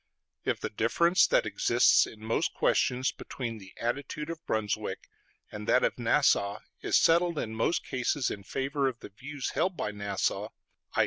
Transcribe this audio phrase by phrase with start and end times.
[0.45, 5.07] If the difference that exists in most questions between the attitude of Brunswick
[5.51, 9.77] and that of Nassau is settled in most cases in favor of the views held
[9.77, 10.49] by Nassau,
[10.95, 10.99] (i.